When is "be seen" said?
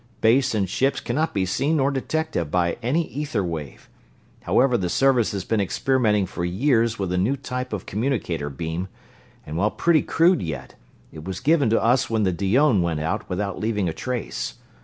1.31-1.77